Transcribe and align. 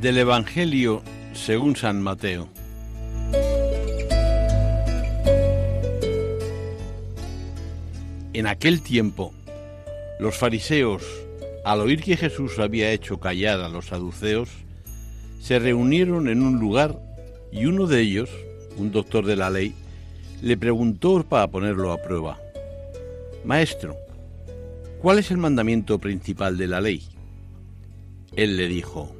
Del 0.00 0.18
Evangelio 0.18 1.02
según 1.32 1.74
San 1.74 2.02
Mateo. 2.02 2.48
En 8.34 8.46
aquel 8.46 8.82
tiempo, 8.82 9.32
los 10.20 10.36
fariseos, 10.36 11.02
al 11.64 11.80
oír 11.80 12.02
que 12.02 12.18
Jesús 12.18 12.58
había 12.58 12.92
hecho 12.92 13.20
callar 13.20 13.60
a 13.60 13.70
los 13.70 13.86
saduceos, 13.86 14.50
se 15.40 15.58
reunieron 15.58 16.28
en 16.28 16.42
un 16.42 16.60
lugar 16.60 17.00
y 17.50 17.64
uno 17.64 17.86
de 17.86 18.02
ellos, 18.02 18.28
un 18.76 18.92
doctor 18.92 19.24
de 19.24 19.36
la 19.36 19.48
ley, 19.48 19.74
le 20.42 20.58
preguntó 20.58 21.22
para 21.22 21.48
ponerlo 21.48 21.90
a 21.90 22.02
prueba, 22.02 22.38
Maestro, 23.46 23.96
¿cuál 25.00 25.20
es 25.20 25.30
el 25.30 25.38
mandamiento 25.38 25.98
principal 25.98 26.58
de 26.58 26.66
la 26.66 26.82
ley? 26.82 27.02
Él 28.34 28.58
le 28.58 28.68
dijo, 28.68 29.16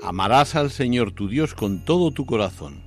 Amarás 0.00 0.54
al 0.54 0.70
Señor 0.70 1.10
tu 1.10 1.28
Dios 1.28 1.54
con 1.54 1.84
todo 1.84 2.12
tu 2.12 2.24
corazón, 2.24 2.82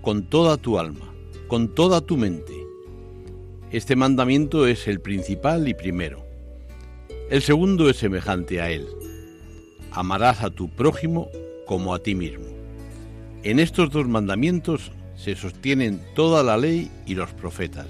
con 0.00 0.22
toda 0.24 0.56
tu 0.56 0.78
alma, 0.78 1.12
con 1.46 1.74
toda 1.74 2.00
tu 2.00 2.16
mente. 2.16 2.54
Este 3.70 3.96
mandamiento 3.96 4.66
es 4.66 4.88
el 4.88 5.00
principal 5.00 5.68
y 5.68 5.74
primero. 5.74 6.24
El 7.28 7.42
segundo 7.42 7.90
es 7.90 7.98
semejante 7.98 8.62
a 8.62 8.70
él. 8.70 8.86
Amarás 9.90 10.42
a 10.42 10.50
tu 10.50 10.70
prójimo 10.70 11.28
como 11.66 11.94
a 11.94 11.98
ti 11.98 12.14
mismo. 12.14 12.46
En 13.42 13.60
estos 13.60 13.90
dos 13.90 14.08
mandamientos 14.08 14.90
se 15.16 15.36
sostienen 15.36 16.00
toda 16.14 16.42
la 16.42 16.56
ley 16.56 16.90
y 17.06 17.14
los 17.14 17.30
profetas. 17.32 17.88